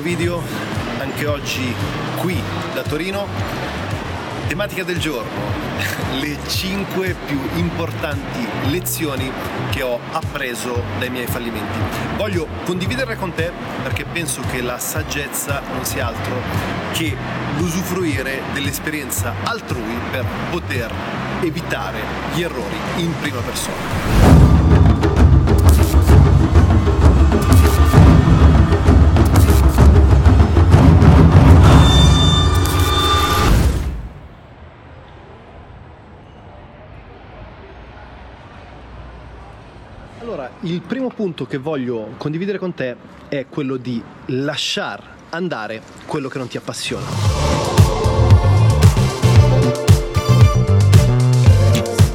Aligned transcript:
video, 0.00 0.42
anche 0.98 1.26
oggi 1.26 1.74
qui 2.16 2.40
da 2.72 2.82
Torino. 2.82 3.26
Tematica 4.48 4.82
del 4.82 4.98
giorno, 4.98 5.30
le 6.18 6.38
5 6.46 7.14
più 7.26 7.38
importanti 7.56 8.46
lezioni 8.70 9.30
che 9.70 9.82
ho 9.82 9.98
appreso 10.12 10.82
dai 10.98 11.10
miei 11.10 11.26
fallimenti. 11.26 11.78
Voglio 12.16 12.46
condividerle 12.64 13.16
con 13.16 13.34
te 13.34 13.52
perché 13.82 14.04
penso 14.04 14.40
che 14.50 14.62
la 14.62 14.78
saggezza 14.78 15.60
non 15.72 15.84
sia 15.84 16.06
altro 16.06 16.40
che 16.92 17.14
l'usufruire 17.58 18.40
dell'esperienza 18.54 19.34
altrui 19.44 19.96
per 20.10 20.24
poter 20.50 20.90
evitare 21.42 22.00
gli 22.34 22.42
errori 22.42 22.76
in 22.96 23.12
prima 23.20 23.40
persona. 23.40 24.41
Il 40.62 40.80
primo 40.80 41.08
punto 41.08 41.44
che 41.46 41.56
voglio 41.56 42.14
condividere 42.18 42.58
con 42.58 42.72
te 42.72 42.96
è 43.28 43.46
quello 43.48 43.76
di 43.76 44.00
lasciar 44.26 45.16
andare 45.30 45.82
quello 46.06 46.28
che 46.28 46.38
non 46.38 46.46
ti 46.46 46.56
appassiona. 46.56 47.06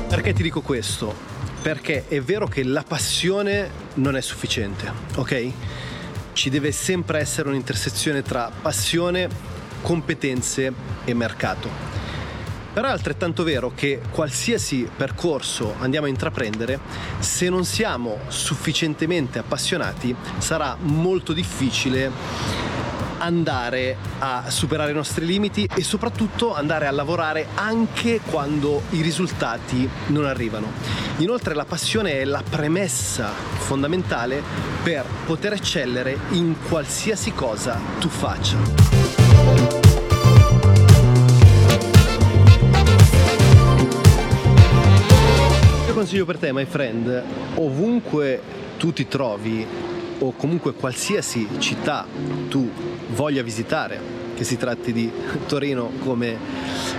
Perché 0.08 0.34
ti 0.34 0.44
dico 0.44 0.62
questo? 0.62 1.14
Perché 1.62 2.06
è 2.08 2.22
vero 2.22 2.48
che 2.48 2.64
la 2.64 2.84
passione 2.88 3.70
non 3.96 4.16
è 4.16 4.22
sufficiente, 4.22 4.90
ok? 5.16 5.52
Ci 6.32 6.50
deve 6.50 6.72
sempre 6.72 7.20
essere 7.20 7.50
un'intersezione 7.50 8.22
tra 8.22 8.50
passione, 8.62 9.28
competenze 9.82 10.72
e 11.04 11.14
mercato. 11.14 11.97
Però 12.78 12.90
è 12.90 12.92
altrettanto 12.92 13.42
vero 13.42 13.72
che 13.74 14.02
qualsiasi 14.12 14.88
percorso 14.96 15.74
andiamo 15.80 16.06
a 16.06 16.10
intraprendere, 16.10 16.80
se 17.18 17.50
non 17.50 17.66
siamo 17.66 18.20
sufficientemente 18.28 19.40
appassionati, 19.40 20.16
sarà 20.38 20.78
molto 20.80 21.34
difficile 21.34 22.12
andare 23.18 23.98
a 24.20 24.52
superare 24.52 24.92
i 24.92 24.94
nostri 24.94 25.26
limiti 25.26 25.68
e 25.74 25.82
soprattutto 25.82 26.54
andare 26.54 26.86
a 26.86 26.92
lavorare 26.92 27.48
anche 27.56 28.20
quando 28.24 28.84
i 28.92 29.02
risultati 29.02 29.90
non 30.10 30.26
arrivano. 30.26 30.72
Inoltre 31.18 31.56
la 31.56 31.66
passione 31.66 32.20
è 32.20 32.26
la 32.26 32.44
premessa 32.48 33.32
fondamentale 33.58 34.44
per 34.84 35.04
poter 35.26 35.54
eccellere 35.54 36.16
in 36.34 36.54
qualsiasi 36.70 37.34
cosa 37.34 37.80
tu 37.98 38.08
faccia. 38.08 38.97
Consiglio 45.98 46.26
per 46.26 46.38
te, 46.38 46.54
my 46.54 46.66
friend, 46.66 47.24
ovunque 47.56 48.40
tu 48.78 48.94
ti 48.94 49.08
trovi 49.08 49.66
o 50.20 50.32
comunque 50.34 50.74
qualsiasi 50.74 51.48
città 51.58 52.06
tu 52.50 52.70
voglia 53.16 53.42
visitare, 53.42 54.00
che 54.36 54.44
si 54.44 54.58
tratti 54.58 54.94
di 54.94 55.12
Torino 55.48 55.90
come 56.04 56.38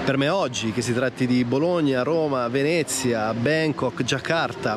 per 0.05 0.17
me 0.17 0.29
oggi, 0.29 0.73
che 0.73 0.83
si 0.83 0.93
tratti 0.93 1.29
di 1.29 1.45
Bologna, 1.45 2.03
Roma, 2.03 2.49
Venezia, 2.49 3.33
Bangkok, 3.35 4.03
Jakarta, 4.03 4.77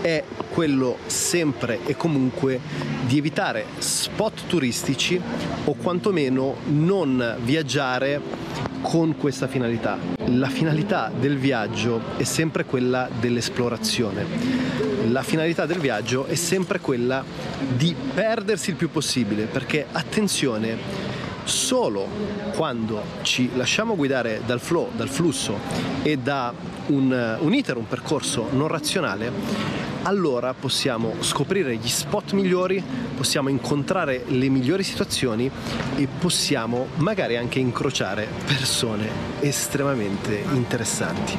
è 0.00 0.22
quello 0.52 0.98
sempre 1.06 1.80
e 1.86 1.96
comunque 1.96 2.60
di 3.04 3.18
evitare 3.18 3.64
spot 3.78 4.46
turistici 4.46 5.20
o 5.64 5.74
quantomeno 5.74 6.58
non 6.66 7.36
viaggiare 7.42 8.45
con 8.88 9.16
questa 9.16 9.48
finalità. 9.48 9.98
La 10.26 10.48
finalità 10.48 11.10
del 11.12 11.38
viaggio 11.38 12.00
è 12.16 12.22
sempre 12.22 12.64
quella 12.64 13.08
dell'esplorazione. 13.18 14.24
La 15.08 15.24
finalità 15.24 15.66
del 15.66 15.78
viaggio 15.78 16.26
è 16.26 16.36
sempre 16.36 16.78
quella 16.78 17.24
di 17.76 17.96
perdersi 18.14 18.70
il 18.70 18.76
più 18.76 18.88
possibile, 18.88 19.46
perché 19.46 19.86
attenzione, 19.90 20.76
solo 21.42 22.06
quando 22.54 23.02
ci 23.22 23.50
lasciamo 23.56 23.96
guidare 23.96 24.42
dal 24.46 24.60
flow, 24.60 24.90
dal 24.94 25.08
flusso 25.08 25.58
e 26.04 26.16
da 26.18 26.54
un, 26.86 27.38
un 27.40 27.54
iter, 27.54 27.76
un 27.76 27.88
percorso 27.88 28.50
non 28.52 28.68
razionale, 28.68 29.95
allora 30.06 30.54
possiamo 30.54 31.14
scoprire 31.20 31.74
gli 31.74 31.88
spot 31.88 32.32
migliori, 32.32 32.82
possiamo 33.16 33.48
incontrare 33.48 34.22
le 34.28 34.48
migliori 34.48 34.84
situazioni 34.84 35.50
e 35.96 36.06
possiamo 36.06 36.86
magari 36.96 37.36
anche 37.36 37.58
incrociare 37.58 38.28
persone 38.46 39.08
estremamente 39.40 40.44
interessanti. 40.52 41.36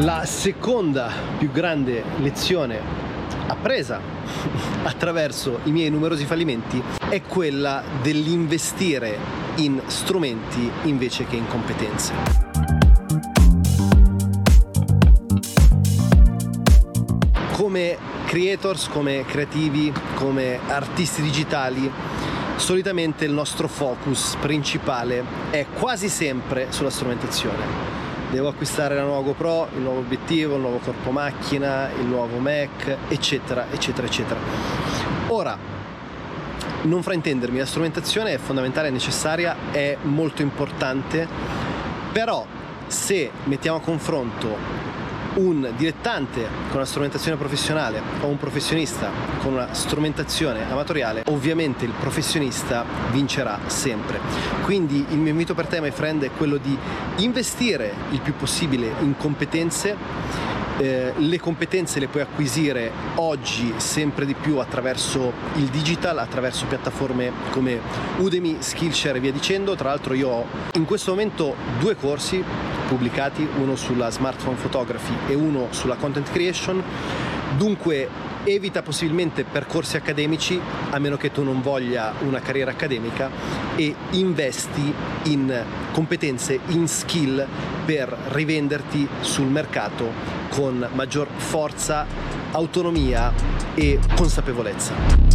La 0.00 0.24
seconda 0.26 1.10
più 1.38 1.50
grande 1.50 2.04
lezione 2.18 3.07
appresa 3.48 4.00
attraverso 4.84 5.60
i 5.64 5.70
miei 5.70 5.90
numerosi 5.90 6.24
fallimenti 6.24 6.82
è 7.08 7.22
quella 7.22 7.82
dell'investire 8.02 9.18
in 9.56 9.80
strumenti 9.86 10.70
invece 10.84 11.26
che 11.26 11.36
in 11.36 11.48
competenze. 11.48 12.12
Come 17.52 17.96
creators, 18.26 18.88
come 18.88 19.24
creativi, 19.26 19.92
come 20.14 20.60
artisti 20.68 21.22
digitali, 21.22 21.90
solitamente 22.56 23.24
il 23.24 23.32
nostro 23.32 23.66
focus 23.66 24.36
principale 24.40 25.24
è 25.50 25.66
quasi 25.74 26.08
sempre 26.08 26.66
sulla 26.70 26.90
strumentazione 26.90 27.97
devo 28.30 28.48
acquistare 28.48 28.94
la 28.94 29.02
nuova 29.02 29.22
GoPro, 29.22 29.68
il 29.74 29.80
nuovo 29.80 30.00
obiettivo, 30.00 30.54
il 30.54 30.60
nuovo 30.60 30.78
corpo 30.78 31.10
macchina, 31.10 31.88
il 31.98 32.06
nuovo 32.06 32.38
Mac, 32.38 32.96
eccetera, 33.08 33.66
eccetera, 33.70 34.06
eccetera. 34.06 34.40
Ora, 35.28 35.56
non 36.82 37.02
fraintendermi, 37.02 37.58
la 37.58 37.66
strumentazione 37.66 38.32
è 38.32 38.38
fondamentale, 38.38 38.88
è 38.88 38.90
necessaria, 38.90 39.56
è 39.70 39.96
molto 40.02 40.42
importante, 40.42 41.26
però 42.12 42.44
se 42.86 43.30
mettiamo 43.44 43.78
a 43.78 43.80
confronto 43.80 44.56
un 45.38 45.72
dilettante 45.76 46.46
con 46.68 46.76
una 46.76 46.84
strumentazione 46.84 47.36
professionale 47.36 48.00
o 48.20 48.26
un 48.26 48.38
professionista 48.38 49.10
con 49.40 49.52
una 49.52 49.72
strumentazione 49.72 50.70
amatoriale, 50.70 51.22
ovviamente 51.26 51.84
il 51.84 51.92
professionista 51.98 52.84
vincerà 53.10 53.58
sempre. 53.66 54.20
Quindi 54.62 55.04
il 55.10 55.18
mio 55.18 55.30
invito 55.30 55.54
per 55.54 55.66
te, 55.66 55.80
my 55.80 55.90
friend, 55.90 56.24
è 56.24 56.30
quello 56.30 56.56
di 56.56 56.76
investire 57.18 57.92
il 58.10 58.20
più 58.20 58.34
possibile 58.34 58.92
in 59.00 59.16
competenze 59.16 60.56
eh, 60.78 61.12
le 61.16 61.40
competenze 61.40 61.98
le 61.98 62.06
puoi 62.06 62.22
acquisire 62.22 62.92
oggi 63.16 63.74
sempre 63.78 64.24
di 64.24 64.34
più 64.34 64.58
attraverso 64.58 65.32
il 65.56 65.64
digital, 65.64 66.18
attraverso 66.18 66.66
piattaforme 66.66 67.32
come 67.50 67.80
Udemy, 68.18 68.58
Skillshare 68.60 69.18
e 69.18 69.20
via 69.20 69.32
dicendo. 69.32 69.74
Tra 69.74 69.88
l'altro 69.88 70.14
io 70.14 70.28
ho 70.28 70.46
in 70.74 70.84
questo 70.84 71.10
momento 71.10 71.56
due 71.80 71.96
corsi 71.96 72.44
pubblicati, 72.88 73.46
uno 73.58 73.76
sulla 73.76 74.10
smartphone 74.10 74.56
photography 74.56 75.12
e 75.28 75.34
uno 75.34 75.68
sulla 75.70 75.96
content 75.96 76.30
creation. 76.32 76.82
Dunque 77.56 78.08
evita 78.44 78.82
possibilmente 78.82 79.44
percorsi 79.44 79.96
accademici 79.96 80.58
a 80.90 80.98
meno 80.98 81.16
che 81.16 81.30
tu 81.30 81.42
non 81.42 81.60
voglia 81.60 82.14
una 82.20 82.40
carriera 82.40 82.70
accademica 82.70 83.30
e 83.76 83.94
investi 84.12 84.92
in 85.24 85.64
competenze, 85.92 86.58
in 86.68 86.88
skill 86.88 87.46
per 87.84 88.16
rivenderti 88.28 89.06
sul 89.20 89.46
mercato 89.46 90.10
con 90.50 90.88
maggior 90.94 91.28
forza, 91.36 92.06
autonomia 92.52 93.32
e 93.74 93.98
consapevolezza. 94.16 95.27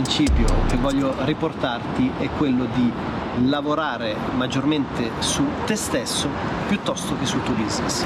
Principio 0.00 0.46
che 0.68 0.76
voglio 0.76 1.12
riportarti 1.24 2.12
è 2.18 2.28
quello 2.36 2.66
di 2.66 2.92
lavorare 3.48 4.14
maggiormente 4.36 5.10
su 5.18 5.44
te 5.66 5.74
stesso 5.74 6.28
piuttosto 6.68 7.18
che 7.18 7.26
sul 7.26 7.42
tuo 7.42 7.54
business. 7.54 8.04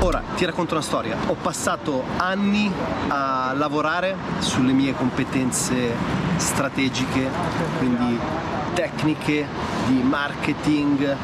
Ora 0.00 0.20
ti 0.34 0.44
racconto 0.44 0.74
una 0.74 0.82
storia. 0.82 1.16
Ho 1.28 1.36
passato 1.40 2.02
anni 2.16 2.68
a 3.06 3.52
lavorare 3.54 4.16
sulle 4.38 4.72
mie 4.72 4.94
competenze 4.94 5.94
strategiche, 6.38 7.30
quindi 7.78 8.18
tecniche 8.74 9.46
di 9.86 10.02
marketing, 10.02 11.16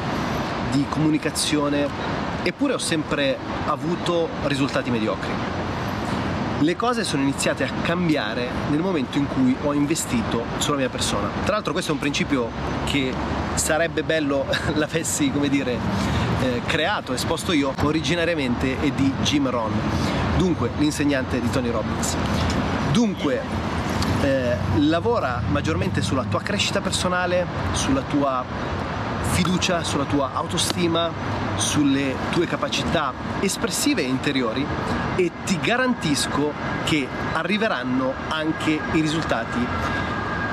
di 0.71 0.85
comunicazione, 0.87 2.20
eppure 2.43 2.73
ho 2.73 2.77
sempre 2.77 3.37
avuto 3.65 4.29
risultati 4.43 4.89
mediocri. 4.89 5.29
Le 6.59 6.75
cose 6.75 7.03
sono 7.03 7.23
iniziate 7.23 7.63
a 7.63 7.69
cambiare 7.81 8.47
nel 8.69 8.81
momento 8.81 9.17
in 9.17 9.27
cui 9.27 9.55
ho 9.63 9.73
investito 9.73 10.43
sulla 10.57 10.77
mia 10.77 10.89
persona. 10.89 11.27
Tra 11.43 11.53
l'altro 11.53 11.71
questo 11.73 11.91
è 11.91 11.93
un 11.93 11.99
principio 11.99 12.49
che 12.85 13.11
sarebbe 13.55 14.03
bello 14.03 14.45
l'avessi, 14.75 15.31
come 15.31 15.49
dire, 15.49 15.77
eh, 16.41 16.61
creato, 16.67 17.13
esposto 17.13 17.51
io 17.51 17.73
originariamente 17.81 18.79
è 18.79 18.91
di 18.91 19.11
Jim 19.23 19.49
Rohn, 19.49 19.71
dunque 20.37 20.69
l'insegnante 20.77 21.39
di 21.41 21.49
Tony 21.49 21.71
Robbins. 21.71 22.15
Dunque, 22.91 23.41
eh, 24.21 24.55
lavora 24.77 25.41
maggiormente 25.47 26.01
sulla 26.01 26.25
tua 26.25 26.41
crescita 26.41 26.79
personale, 26.79 27.45
sulla 27.71 28.01
tua 28.01 28.43
fiducia, 29.31 29.83
sulla 29.83 30.03
tua 30.03 30.31
autostima, 30.33 31.09
sulle 31.55 32.15
tue 32.31 32.47
capacità 32.47 33.13
espressive 33.39 34.01
e 34.01 34.05
interiori 34.05 34.65
e 35.15 35.31
ti 35.45 35.59
garantisco 35.59 36.53
che 36.83 37.07
arriveranno 37.33 38.13
anche 38.29 38.79
i 38.91 39.01
risultati 39.01 39.59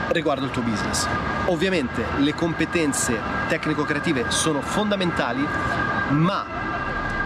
riguardo 0.09 0.45
il 0.45 0.51
tuo 0.51 0.63
business. 0.63 1.07
Ovviamente 1.47 2.05
le 2.19 2.35
competenze 2.35 3.19
tecnico-creative 3.49 4.31
sono 4.31 4.61
fondamentali, 4.61 5.47
ma 6.11 6.45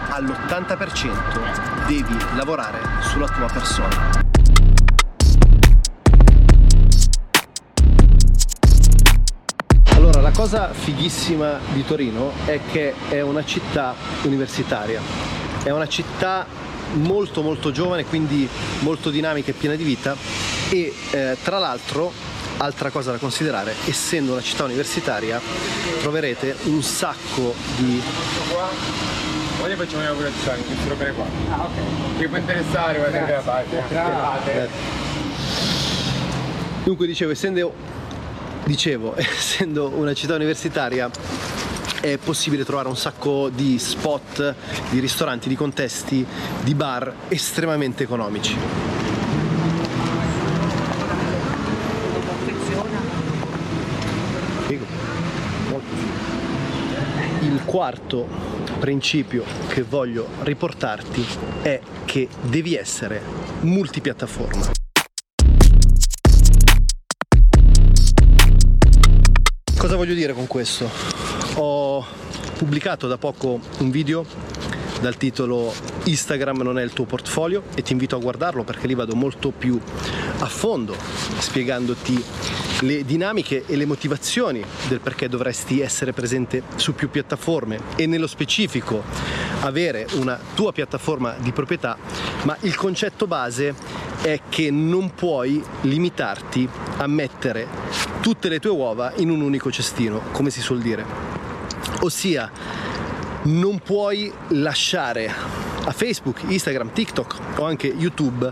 all'80% 0.09 1.87
devi 1.87 2.17
lavorare 2.35 2.79
sulla 3.01 3.27
tua 3.27 3.47
persona. 3.47 4.32
Cosa 10.33 10.73
fighissima 10.73 11.59
di 11.73 11.85
Torino 11.85 12.31
è 12.45 12.59
che 12.71 12.93
è 13.09 13.21
una 13.21 13.45
città 13.45 13.95
universitaria, 14.23 14.99
è 15.63 15.69
una 15.69 15.87
città 15.87 16.45
molto 16.93 17.41
molto 17.41 17.71
giovane, 17.71 18.03
quindi 18.05 18.49
molto 18.79 19.11
dinamica 19.11 19.51
e 19.51 19.53
piena 19.53 19.75
di 19.75 19.83
vita 19.83 20.15
e 20.69 20.93
eh, 21.11 21.37
tra 21.43 21.59
l'altro 21.59 22.11
altra 22.57 22.89
cosa 22.89 23.11
da 23.11 23.17
considerare, 23.17 23.75
essendo 23.85 24.31
una 24.31 24.41
città 24.41 24.63
universitaria 24.63 25.39
troverete 26.01 26.55
un 26.63 26.81
sacco 26.81 27.53
di 27.77 28.01
Poi 29.59 29.75
facciamo 29.75 30.01
una 30.01 30.13
colazione, 30.13 30.57
questo 30.63 30.95
per 30.95 31.13
qua. 31.13 31.25
Ah, 31.51 31.63
ok. 31.63 32.17
Che 32.17 32.27
può 32.27 32.37
interessare, 32.37 32.97
guarda 32.97 33.25
che 33.25 33.31
la 33.31 33.39
parte. 33.39 34.69
Dunque 36.83 37.07
dicevo, 37.07 37.31
essendo 37.31 37.92
dicevo, 38.65 39.15
essendo 39.17 39.89
una 39.89 40.13
città 40.13 40.35
universitaria 40.35 41.09
è 42.01 42.17
possibile 42.17 42.65
trovare 42.65 42.89
un 42.89 42.97
sacco 42.97 43.47
di 43.49 43.79
spot, 43.79 44.55
di 44.89 44.99
ristoranti, 44.99 45.47
di 45.47 45.55
contesti, 45.55 46.25
di 46.61 46.75
bar 46.75 47.13
estremamente 47.29 48.03
economici. 48.03 48.57
Il 57.41 57.61
quarto 57.65 58.27
principio 58.79 59.45
che 59.67 59.83
voglio 59.83 60.27
riportarti 60.41 61.25
è 61.61 61.79
che 62.03 62.27
devi 62.41 62.75
essere 62.75 63.21
multipiattaforma. 63.61 64.82
Cosa 69.83 69.97
voglio 69.97 70.13
dire 70.13 70.31
con 70.31 70.47
questo? 70.47 70.89
Ho 71.55 72.05
pubblicato 72.55 73.09
da 73.09 73.17
poco 73.17 73.59
un 73.79 73.91
video 73.91 74.25
dal 75.01 75.17
titolo 75.17 75.73
Instagram 76.05 76.61
non 76.61 76.79
è 76.79 76.83
il 76.83 76.93
tuo 76.93 77.03
portfolio 77.03 77.63
e 77.75 77.81
ti 77.81 77.91
invito 77.91 78.15
a 78.15 78.19
guardarlo 78.19 78.63
perché 78.63 78.87
lì 78.87 78.93
vado 78.93 79.13
molto 79.13 79.51
più 79.51 79.77
a 80.39 80.45
fondo 80.45 80.95
spiegandoti 81.37 82.23
le 82.79 83.03
dinamiche 83.03 83.65
e 83.65 83.75
le 83.75 83.85
motivazioni 83.85 84.63
del 84.87 85.01
perché 85.01 85.27
dovresti 85.27 85.81
essere 85.81 86.13
presente 86.13 86.63
su 86.77 86.95
più 86.95 87.09
piattaforme 87.09 87.81
e 87.97 88.05
nello 88.05 88.27
specifico 88.27 89.03
avere 89.63 90.07
una 90.13 90.39
tua 90.55 90.71
piattaforma 90.71 91.35
di 91.39 91.51
proprietà, 91.51 91.97
ma 92.43 92.55
il 92.61 92.75
concetto 92.75 93.27
base 93.27 93.75
è 94.21 94.39
che 94.47 94.71
non 94.71 95.13
puoi 95.13 95.61
limitarti 95.81 96.69
a 96.97 97.07
mettere 97.07 97.67
tutte 98.23 98.47
le 98.47 98.59
tue 98.59 98.69
uova 98.69 99.11
in 99.17 99.29
un 99.29 99.41
unico 99.41 99.69
cestino, 99.69 100.21
come 100.31 100.49
si 100.49 100.61
suol 100.61 100.79
dire. 100.79 101.05
Ossia, 101.99 102.49
non 103.43 103.79
puoi 103.79 104.31
lasciare 104.51 105.29
a 105.83 105.91
Facebook, 105.91 106.43
Instagram, 106.47 106.93
TikTok 106.93 107.37
o 107.57 107.65
anche 107.65 107.87
YouTube 107.87 108.49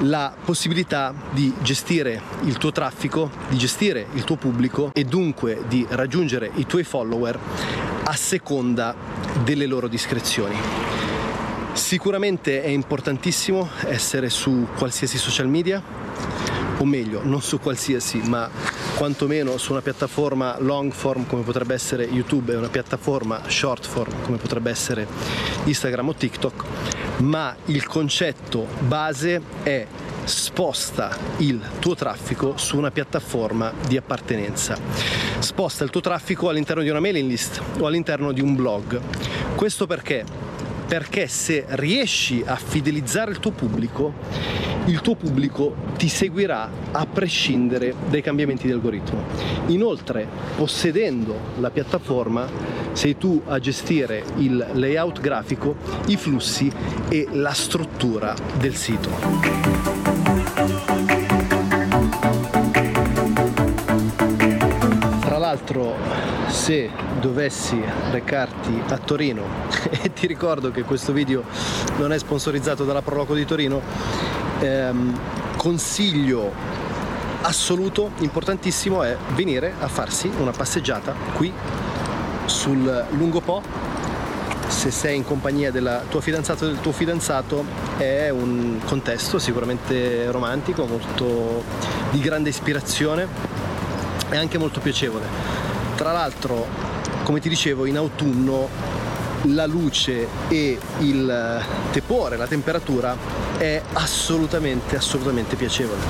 la 0.00 0.34
possibilità 0.42 1.12
di 1.32 1.52
gestire 1.60 2.18
il 2.44 2.56
tuo 2.56 2.72
traffico, 2.72 3.30
di 3.50 3.58
gestire 3.58 4.06
il 4.14 4.24
tuo 4.24 4.36
pubblico 4.36 4.90
e 4.94 5.04
dunque 5.04 5.64
di 5.68 5.86
raggiungere 5.86 6.50
i 6.54 6.64
tuoi 6.64 6.82
follower 6.82 7.38
a 8.04 8.14
seconda 8.14 8.94
delle 9.44 9.66
loro 9.66 9.86
discrezioni. 9.86 10.56
Sicuramente 11.74 12.62
è 12.62 12.68
importantissimo 12.68 13.68
essere 13.86 14.30
su 14.30 14.66
qualsiasi 14.78 15.18
social 15.18 15.48
media, 15.48 15.82
o 16.78 16.84
meglio, 16.86 17.20
non 17.22 17.42
su 17.42 17.60
qualsiasi, 17.60 18.22
ma 18.24 18.48
quantomeno 18.96 19.56
su 19.58 19.72
una 19.72 19.82
piattaforma 19.82 20.56
long 20.60 20.92
form 20.92 21.26
come 21.26 21.42
potrebbe 21.42 21.74
essere 21.74 22.04
YouTube 22.04 22.52
e 22.52 22.56
una 22.56 22.68
piattaforma 22.68 23.42
short 23.46 23.86
form 23.86 24.22
come 24.22 24.36
potrebbe 24.36 24.70
essere 24.70 25.06
Instagram 25.64 26.08
o 26.08 26.14
TikTok, 26.14 26.64
ma 27.18 27.54
il 27.66 27.86
concetto 27.86 28.66
base 28.80 29.40
è 29.62 29.86
sposta 30.24 31.16
il 31.38 31.60
tuo 31.80 31.94
traffico 31.94 32.56
su 32.56 32.76
una 32.76 32.90
piattaforma 32.90 33.72
di 33.86 33.96
appartenenza. 33.96 34.78
Sposta 35.38 35.84
il 35.84 35.90
tuo 35.90 36.00
traffico 36.00 36.48
all'interno 36.48 36.82
di 36.82 36.88
una 36.88 37.00
mailing 37.00 37.28
list 37.28 37.60
o 37.78 37.86
all'interno 37.86 38.32
di 38.32 38.40
un 38.40 38.54
blog. 38.54 39.00
Questo 39.54 39.86
perché? 39.86 40.24
Perché 40.86 41.26
se 41.28 41.64
riesci 41.68 42.42
a 42.46 42.56
fidelizzare 42.56 43.30
il 43.30 43.38
tuo 43.38 43.50
pubblico, 43.50 44.12
il 44.86 45.00
tuo 45.00 45.14
pubblico 45.14 45.74
ti 45.96 46.08
seguirà 46.08 46.68
a 46.92 47.06
prescindere 47.06 47.94
dai 48.08 48.20
cambiamenti 48.20 48.66
di 48.66 48.72
algoritmo. 48.72 49.22
Inoltre, 49.66 50.26
possedendo 50.56 51.52
la 51.58 51.70
piattaforma, 51.70 52.46
sei 52.92 53.16
tu 53.16 53.40
a 53.46 53.58
gestire 53.58 54.24
il 54.36 54.64
layout 54.74 55.20
grafico, 55.20 55.76
i 56.06 56.16
flussi 56.16 56.70
e 57.08 57.28
la 57.32 57.52
struttura 57.52 58.34
del 58.58 58.74
sito. 58.74 59.10
Tra 65.20 65.38
l'altro 65.38 65.96
se 66.48 66.90
dovessi 67.20 67.80
recarti 68.10 68.82
a 68.88 68.98
Torino 68.98 69.42
e 70.02 70.12
ti 70.12 70.26
ricordo 70.26 70.70
che 70.70 70.82
questo 70.82 71.12
video 71.12 71.42
non 71.96 72.12
è 72.12 72.18
sponsorizzato 72.18 72.84
dalla 72.84 73.02
Proloco 73.02 73.34
di 73.34 73.44
Torino 73.44 74.33
ehm, 74.60 75.18
consiglio 75.56 76.52
assoluto, 77.42 78.12
importantissimo, 78.18 79.02
è 79.02 79.16
venire 79.34 79.74
a 79.78 79.88
farsi 79.88 80.30
una 80.38 80.52
passeggiata 80.52 81.14
qui 81.34 81.52
sul 82.46 83.06
lungo 83.10 83.40
Po. 83.40 83.62
Se 84.66 84.90
sei 84.90 85.16
in 85.16 85.24
compagnia 85.24 85.70
della 85.70 86.02
tua 86.08 86.20
fidanzata 86.20 86.64
o 86.64 86.68
del 86.68 86.80
tuo 86.80 86.92
fidanzato 86.92 87.64
è 87.98 88.30
un 88.30 88.80
contesto 88.84 89.38
sicuramente 89.38 90.30
romantico, 90.30 90.86
molto 90.86 91.62
di 92.10 92.20
grande 92.20 92.48
ispirazione 92.48 93.26
e 94.30 94.36
anche 94.36 94.58
molto 94.58 94.80
piacevole. 94.80 95.26
Tra 95.96 96.12
l'altro, 96.12 96.66
come 97.24 97.40
ti 97.40 97.48
dicevo, 97.48 97.84
in 97.84 97.96
autunno 97.98 98.68
la 99.48 99.66
luce 99.66 100.26
e 100.48 100.78
il 101.00 101.62
tepore, 101.92 102.36
la 102.36 102.46
temperatura 102.46 103.43
è 103.58 103.80
assolutamente, 103.92 104.96
assolutamente 104.96 105.56
piacevole. 105.56 106.00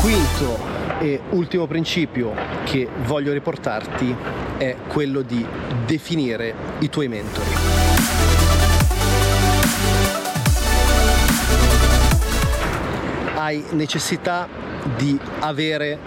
Quinto 0.00 0.58
e 1.00 1.20
ultimo 1.30 1.66
principio 1.66 2.32
che 2.64 2.88
voglio 3.04 3.32
riportarti 3.32 4.14
è 4.56 4.76
quello 4.88 5.22
di 5.22 5.44
definire 5.86 6.54
i 6.80 6.88
tuoi 6.88 7.08
mentori. 7.08 7.88
hai 13.48 13.64
necessità 13.70 14.48
di 14.96 15.18
avere 15.40 15.98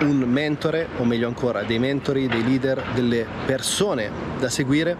un 0.00 0.18
mentore, 0.18 0.88
o 0.96 1.04
meglio 1.04 1.28
ancora 1.28 1.62
dei 1.62 1.78
mentori, 1.78 2.26
dei 2.26 2.42
leader, 2.42 2.82
delle 2.94 3.26
persone 3.44 4.10
da 4.38 4.48
seguire, 4.48 4.96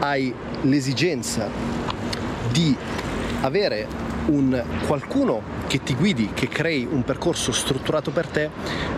hai 0.00 0.34
l'esigenza 0.62 1.48
di 2.50 2.76
avere 3.40 3.86
un 4.26 4.62
qualcuno 4.86 5.42
che 5.66 5.82
ti 5.82 5.94
guidi, 5.94 6.30
che 6.34 6.48
crei 6.48 6.86
un 6.90 7.04
percorso 7.04 7.52
strutturato 7.52 8.10
per 8.10 8.26
te, 8.26 8.50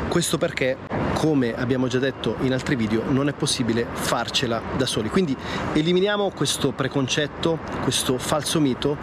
questo 0.08 0.38
perché, 0.38 0.76
come 1.16 1.54
abbiamo 1.54 1.86
già 1.86 1.98
detto 1.98 2.36
in 2.42 2.52
altri 2.52 2.76
video, 2.76 3.02
non 3.08 3.28
è 3.28 3.32
possibile 3.32 3.86
farcela 3.90 4.60
da 4.76 4.84
soli. 4.84 5.08
Quindi 5.08 5.34
eliminiamo 5.72 6.30
questo 6.30 6.72
preconcetto, 6.72 7.58
questo 7.82 8.18
falso 8.18 8.60
mito 8.60 8.98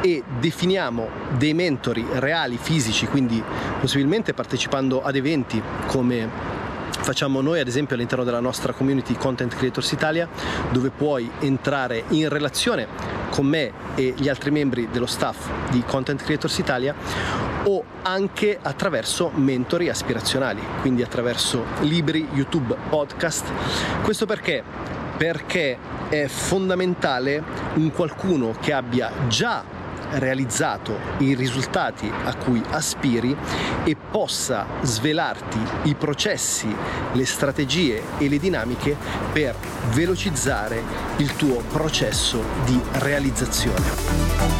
e 0.00 0.22
definiamo 0.40 1.08
dei 1.36 1.52
mentori 1.52 2.06
reali, 2.10 2.56
fisici, 2.56 3.06
quindi 3.06 3.42
possibilmente 3.80 4.32
partecipando 4.32 5.02
ad 5.02 5.14
eventi 5.16 5.62
come 5.86 6.56
facciamo 6.90 7.42
noi 7.42 7.60
ad 7.60 7.68
esempio 7.68 7.96
all'interno 7.96 8.24
della 8.24 8.40
nostra 8.40 8.72
community 8.72 9.14
Content 9.14 9.54
Creators 9.54 9.92
Italia 9.92 10.26
dove 10.70 10.88
puoi 10.88 11.30
entrare 11.40 12.04
in 12.08 12.30
relazione 12.30 13.17
con 13.30 13.46
me 13.46 13.72
e 13.94 14.14
gli 14.16 14.28
altri 14.28 14.50
membri 14.50 14.88
dello 14.90 15.06
staff 15.06 15.48
di 15.70 15.82
Content 15.86 16.22
Creators 16.22 16.58
Italia 16.58 16.94
o 17.64 17.84
anche 18.02 18.58
attraverso 18.60 19.30
mentori 19.34 19.88
aspirazionali, 19.88 20.62
quindi 20.80 21.02
attraverso 21.02 21.64
libri, 21.80 22.26
YouTube, 22.32 22.76
podcast. 22.88 23.50
Questo 24.02 24.26
perché? 24.26 24.62
Perché 25.16 25.76
è 26.08 26.26
fondamentale 26.26 27.42
un 27.74 27.92
qualcuno 27.92 28.54
che 28.60 28.72
abbia 28.72 29.10
già 29.28 29.77
realizzato 30.12 30.98
i 31.18 31.34
risultati 31.34 32.10
a 32.24 32.34
cui 32.34 32.62
aspiri 32.70 33.36
e 33.84 33.96
possa 33.96 34.66
svelarti 34.82 35.58
i 35.84 35.94
processi, 35.94 36.74
le 37.12 37.26
strategie 37.26 38.02
e 38.18 38.28
le 38.28 38.38
dinamiche 38.38 38.96
per 39.32 39.54
velocizzare 39.90 40.82
il 41.16 41.34
tuo 41.36 41.62
processo 41.70 42.42
di 42.64 42.80
realizzazione. 42.92 44.58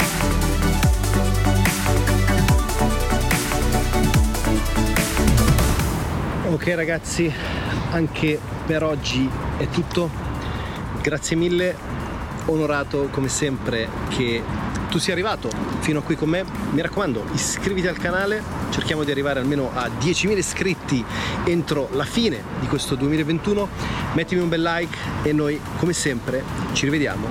Ok 6.50 6.66
ragazzi, 6.74 7.32
anche 7.90 8.40
per 8.66 8.82
oggi 8.82 9.28
è 9.58 9.68
tutto. 9.68 10.10
Grazie 11.00 11.36
mille, 11.36 11.76
onorato 12.46 13.08
come 13.10 13.28
sempre 13.28 13.88
che 14.08 14.42
tu 14.88 14.98
sia 14.98 15.12
arrivato 15.12 15.50
fino 15.80 16.00
a 16.00 16.02
qui 16.02 16.16
con 16.16 16.28
me, 16.28 16.44
mi 16.70 16.80
raccomando 16.80 17.24
iscriviti 17.32 17.86
al 17.86 17.98
canale, 17.98 18.42
cerchiamo 18.70 19.04
di 19.04 19.10
arrivare 19.10 19.40
almeno 19.40 19.70
a 19.74 19.86
10.000 19.86 20.36
iscritti 20.36 21.04
entro 21.44 21.88
la 21.92 22.04
fine 22.04 22.42
di 22.60 22.66
questo 22.66 22.94
2021, 22.94 23.68
mettimi 24.14 24.40
un 24.40 24.48
bel 24.48 24.62
like 24.62 24.96
e 25.22 25.32
noi 25.32 25.60
come 25.76 25.92
sempre 25.92 26.42
ci 26.72 26.84
rivediamo, 26.84 27.26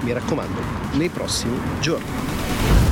mi 0.00 0.12
raccomando, 0.12 0.60
nei 0.92 1.08
prossimi 1.08 1.58
giorni. 1.80 2.85